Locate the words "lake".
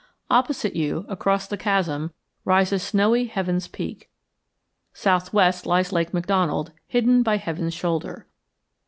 5.93-6.11